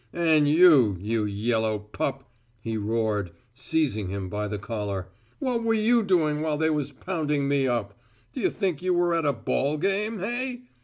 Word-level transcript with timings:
"And 0.13 0.47
you, 0.47 0.97
you 0.99 1.25
yellow 1.25 1.77
pup," 1.77 2.27
he 2.59 2.75
roared, 2.75 3.33
seizing 3.53 4.09
him 4.09 4.29
by 4.29 4.47
the 4.47 4.57
collar, 4.57 5.09
"what 5.37 5.63
were 5.63 5.75
you 5.75 6.01
doing 6.01 6.41
while 6.41 6.57
they 6.57 6.71
was 6.71 6.91
pounding 6.91 7.47
me 7.47 7.67
up? 7.67 7.95
D'you 8.33 8.49
think 8.49 8.81
you 8.81 8.95
were 8.95 9.13
at 9.13 9.27
a 9.27 9.33
ball 9.33 9.77
game, 9.77 10.17
hey?" 10.17 10.63